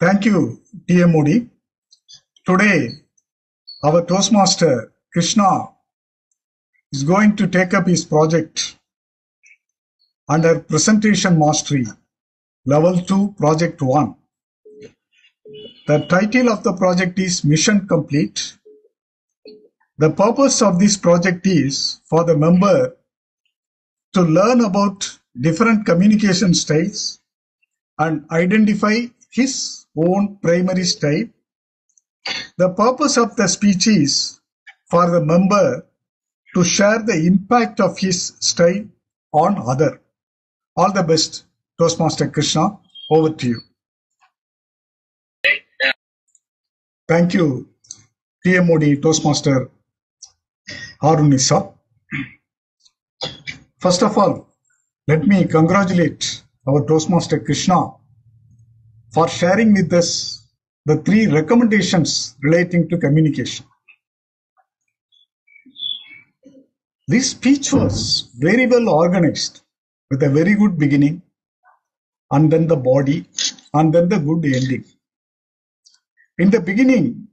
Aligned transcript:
Thank 0.00 0.26
you, 0.26 0.62
TM 0.86 1.12
Modi. 1.12 1.50
Today, 2.46 2.90
our 3.82 4.04
Toastmaster 4.06 4.92
Krishna 5.12 5.70
is 6.92 7.02
going 7.02 7.34
to 7.34 7.48
take 7.48 7.74
up 7.74 7.88
his 7.88 8.04
project 8.04 8.76
under 10.28 10.60
Presentation 10.60 11.36
Mastery, 11.36 11.84
Level 12.64 13.00
2, 13.00 13.34
Project 13.36 13.82
1. 13.82 14.14
The 15.88 16.06
title 16.06 16.50
of 16.50 16.62
the 16.62 16.74
project 16.74 17.18
is 17.18 17.44
Mission 17.44 17.88
Complete. 17.88 18.56
The 19.96 20.10
purpose 20.10 20.62
of 20.62 20.78
this 20.78 20.96
project 20.96 21.44
is 21.44 22.02
for 22.08 22.22
the 22.22 22.36
member 22.36 22.94
to 24.12 24.22
learn 24.22 24.60
about 24.60 25.18
different 25.40 25.86
communication 25.86 26.54
styles 26.54 27.18
and 27.98 28.24
identify 28.30 29.06
his 29.30 29.86
own 29.98 30.38
primary 30.42 30.84
style. 30.84 31.24
The 32.56 32.70
purpose 32.70 33.16
of 33.16 33.36
the 33.36 33.48
speech 33.48 33.86
is 33.86 34.40
for 34.90 35.10
the 35.10 35.24
member 35.24 35.86
to 36.54 36.64
share 36.64 37.02
the 37.02 37.26
impact 37.26 37.80
of 37.80 37.98
his 37.98 38.34
style 38.40 38.84
on 39.32 39.58
other. 39.58 40.00
All 40.76 40.92
the 40.92 41.02
best, 41.02 41.44
Toastmaster 41.78 42.28
Krishna. 42.28 42.78
Over 43.10 43.30
to 43.30 43.48
you. 43.48 43.60
Thank 47.08 47.32
you, 47.32 47.68
TM 48.44 48.66
Modi 48.66 48.96
Toastmaster 49.00 49.70
Harunisa. 51.02 51.72
First 53.78 54.02
of 54.02 54.18
all, 54.18 54.48
let 55.06 55.26
me 55.26 55.46
congratulate 55.46 56.42
our 56.68 56.84
Toastmaster 56.86 57.40
Krishna 57.40 57.92
for 59.12 59.28
sharing 59.28 59.72
with 59.72 59.92
us 59.92 60.46
the 60.86 60.96
three 60.98 61.26
recommendations 61.26 62.36
relating 62.42 62.88
to 62.88 62.98
communication. 62.98 63.66
This 67.06 67.30
speech 67.30 67.72
was 67.72 68.30
very 68.36 68.66
well 68.66 68.88
organized 68.88 69.62
with 70.10 70.22
a 70.22 70.28
very 70.28 70.54
good 70.54 70.78
beginning 70.78 71.22
and 72.30 72.50
then 72.50 72.66
the 72.66 72.76
body 72.76 73.26
and 73.74 73.92
then 73.94 74.08
the 74.08 74.18
good 74.18 74.44
ending. 74.44 74.84
In 76.38 76.50
the 76.50 76.60
beginning, 76.60 77.28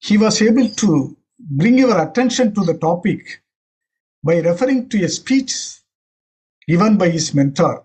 he 0.00 0.18
was 0.18 0.42
able 0.42 0.68
to 0.68 1.16
bring 1.38 1.78
your 1.78 2.00
attention 2.02 2.54
to 2.54 2.64
the 2.64 2.74
topic 2.74 3.42
by 4.24 4.40
referring 4.40 4.88
to 4.88 5.04
a 5.04 5.08
speech 5.08 5.52
given 6.66 6.98
by 6.98 7.08
his 7.08 7.34
mentor 7.34 7.84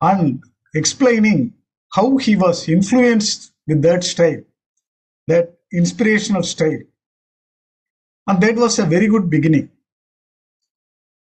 and 0.00 0.42
explaining 0.74 1.54
how 1.92 2.16
he 2.16 2.36
was 2.36 2.68
influenced 2.68 3.52
with 3.66 3.82
that 3.82 4.04
style, 4.04 4.42
that 5.28 5.54
inspirational 5.72 6.42
style. 6.42 6.80
And 8.26 8.40
that 8.42 8.56
was 8.56 8.78
a 8.78 8.84
very 8.86 9.06
good 9.06 9.30
beginning. 9.30 9.70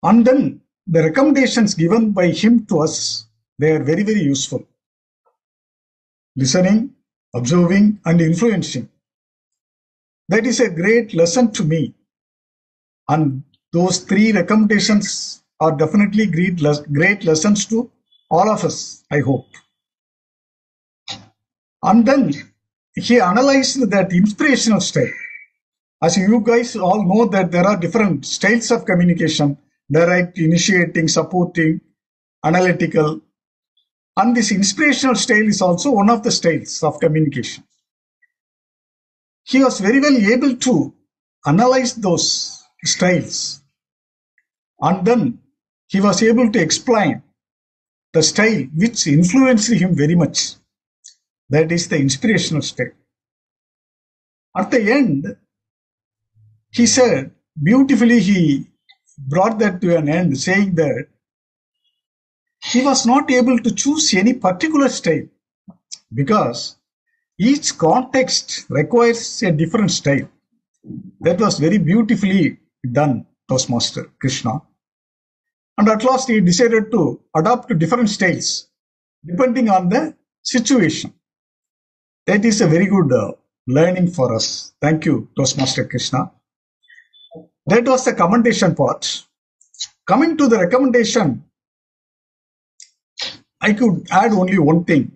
And 0.04 0.26
then 0.26 0.62
the 0.88 1.04
recommendations 1.04 1.74
given 1.74 2.12
by 2.12 2.28
him 2.28 2.66
to 2.68 2.80
us, 2.80 3.26
they 3.58 3.72
are 3.76 3.84
very, 3.84 4.04
very 4.04 4.22
useful. 4.22 4.66
Listening, 6.36 6.96
observing, 7.34 8.00
and 8.06 8.22
influencing. 8.22 8.90
That 10.30 10.46
is 10.46 10.60
a 10.60 10.70
great 10.70 11.14
lesson 11.14 11.52
to 11.54 11.64
me. 11.64 11.96
And 13.08 13.44
those 13.74 14.00
three 14.00 14.32
recommendations 14.32 15.44
are 15.60 15.76
definitely 15.76 16.28
great, 16.28 16.62
great 16.94 17.26
lessons 17.26 17.66
to 17.68 17.92
all 18.30 18.50
of 18.50 18.64
us, 18.64 19.04
I 19.12 19.20
hope. 19.20 19.48
And 21.82 22.06
then 22.06 22.34
he 22.96 23.20
analyzed 23.20 23.90
that 23.90 24.12
inspirational 24.12 24.82
style. 24.82 25.14
As 26.02 26.18
you 26.18 26.42
guys 26.42 26.76
all 26.76 27.04
know 27.04 27.28
that 27.30 27.52
there 27.52 27.66
are 27.66 27.78
different 27.78 28.26
styles 28.26 28.72
of 28.72 28.86
communication, 28.86 29.58
direct, 29.92 30.38
initiating, 30.38 31.08
supporting, 31.08 31.82
analytical. 32.44 33.22
And 34.16 34.36
this 34.36 34.52
inspirational 34.52 35.16
style 35.16 35.48
is 35.48 35.62
also 35.62 35.92
one 35.92 36.10
of 36.10 36.24
the 36.24 36.32
styles 36.32 36.84
of 36.84 37.00
communication. 37.00 37.64
He 39.44 39.64
was 39.64 39.80
very 39.80 40.00
well 40.00 40.16
able 40.16 40.56
to 40.58 40.94
analyze 41.46 41.96
those 41.96 42.64
styles. 42.84 43.62
And 44.80 45.06
then 45.06 45.40
he 45.88 46.00
was 46.00 46.22
able 46.22 46.52
to 46.52 46.60
explain 46.62 47.24
the 48.14 48.24
style 48.24 48.64
which 48.76 49.08
influenced 49.08 49.72
him 49.72 49.96
very 49.96 50.16
much. 50.16 50.56
That 51.50 51.72
is 51.72 51.88
the 51.88 51.98
inspirational 51.98 52.62
style. 52.62 52.92
At 54.56 54.72
the 54.72 54.92
end, 54.92 55.36
he 56.72 56.86
said, 56.86 57.32
beautifully, 57.62 58.20
he 58.20 58.68
brought 59.18 59.60
that 59.60 59.82
to 59.82 59.98
an 59.98 60.10
end, 60.10 60.38
saying 60.40 60.76
that 60.76 61.08
he 62.66 62.84
was 62.84 63.06
not 63.06 63.30
able 63.32 63.58
to 63.60 63.74
choose 63.74 64.14
any 64.14 64.34
particular 64.34 64.90
style 64.90 65.28
because 66.14 66.78
each 67.40 67.78
context 67.78 68.66
requires 68.70 69.42
a 69.44 69.52
different 69.52 69.92
style. 69.92 70.28
That 71.22 71.40
was 71.40 71.60
very 71.60 71.78
beautifully 71.78 72.60
done, 72.92 73.26
Toastmaster 73.50 74.12
Krishna. 74.20 74.62
And 75.80 75.88
at 75.88 76.04
last, 76.04 76.28
he 76.28 76.42
decided 76.42 76.92
to 76.92 77.22
adopt 77.34 77.80
different 77.80 78.10
styles 78.10 78.68
depending 79.26 79.70
on 79.70 79.88
the 79.88 80.14
situation. 80.44 81.14
That 82.28 82.44
is 82.44 82.60
a 82.60 82.68
very 82.68 82.88
good 82.88 83.14
uh, 83.14 83.32
learning 83.66 84.12
for 84.12 84.36
us. 84.36 84.74
Thank 84.82 85.06
you, 85.06 85.30
Toastmaster 85.38 85.86
Krishna. 85.86 86.32
That 87.66 87.86
was 87.86 88.04
the 88.04 88.14
commendation 88.14 88.76
part. 88.76 89.24
Coming 90.06 90.36
to 90.36 90.50
the 90.50 90.60
recommendation, 90.60 91.46
I 93.62 93.72
could 93.72 94.06
add 94.12 94.34
only 94.34 94.60
one 94.60 94.84
thing 94.84 95.14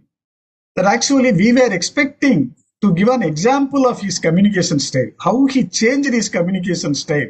that 0.77 0.85
actually 0.85 1.33
we 1.33 1.51
were 1.51 1.73
expecting 1.73 2.55
to 2.81 2.93
give 2.93 3.09
an 3.09 3.21
example 3.21 3.85
of 3.85 3.99
his 3.99 4.17
communication 4.17 4.79
style, 4.79 5.11
how 5.19 5.45
he 5.45 5.65
changed 5.67 6.13
his 6.13 6.29
communication 6.29 6.95
style 6.95 7.27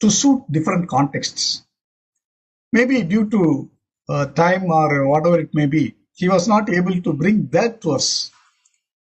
to 0.00 0.08
suit 0.08 0.44
different 0.52 0.88
contexts. 0.88 1.64
Maybe 2.72 3.02
due 3.02 3.28
to 3.30 3.70
uh, 4.08 4.26
time 4.26 4.70
or 4.70 5.08
whatever 5.08 5.40
it 5.40 5.54
may 5.54 5.66
be, 5.66 5.94
he 6.14 6.28
was 6.28 6.46
not 6.46 6.70
able 6.70 7.00
to 7.00 7.12
bring 7.12 7.48
that 7.48 7.80
to 7.82 7.92
us. 7.92 8.30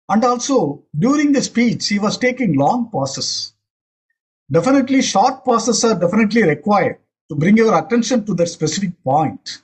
And 0.09 0.23
also, 0.23 0.83
during 0.97 1.31
the 1.31 1.41
speech, 1.41 1.87
he 1.87 1.99
was 1.99 2.17
taking 2.17 2.57
long 2.57 2.89
pauses. 2.91 3.53
Definitely, 4.51 5.01
short 5.01 5.45
pauses 5.45 5.83
are 5.83 5.97
definitely 5.97 6.43
required 6.43 6.97
to 7.29 7.35
bring 7.35 7.55
your 7.57 7.77
attention 7.77 8.25
to 8.25 8.33
that 8.35 8.47
specific 8.47 9.01
point. 9.03 9.59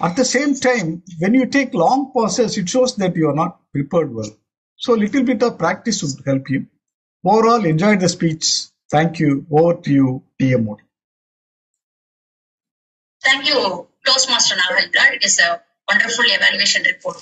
At 0.00 0.16
the 0.16 0.24
same 0.24 0.54
time, 0.54 1.02
when 1.18 1.34
you 1.34 1.46
take 1.46 1.74
long 1.74 2.10
pauses, 2.12 2.56
it 2.56 2.68
shows 2.68 2.96
that 2.96 3.16
you 3.16 3.28
are 3.28 3.34
not 3.34 3.60
prepared 3.72 4.14
well. 4.14 4.30
So, 4.76 4.94
a 4.94 4.96
little 4.96 5.22
bit 5.22 5.42
of 5.42 5.58
practice 5.58 6.02
would 6.02 6.24
help 6.24 6.48
you. 6.48 6.66
Overall, 7.24 7.64
enjoy 7.64 7.96
the 7.96 8.08
speech. 8.08 8.66
Thank 8.90 9.18
you. 9.18 9.46
Over 9.50 9.74
to 9.82 9.92
you, 9.92 10.22
TM 10.40 10.64
Modi. 10.64 10.82
Thank 13.24 13.48
you, 13.48 13.88
Toastmaster 14.06 14.56
Naval 14.56 14.90
It 15.14 15.24
is 15.24 15.40
a 15.40 15.60
wonderful 15.88 16.24
evaluation 16.28 16.82
report. 16.82 17.16